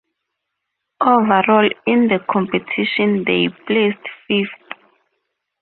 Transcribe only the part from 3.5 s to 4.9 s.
placed fifth.